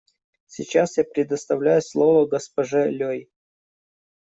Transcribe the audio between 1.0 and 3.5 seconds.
предоставляю слово госпоже Лёй.